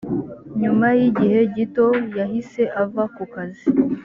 nyuma 0.61 0.87
y’igihe 0.99 1.39
gito 1.55 1.87
yahise 2.17 2.63
ava 2.81 3.03
ku 3.15 3.23
kazi 3.33 3.65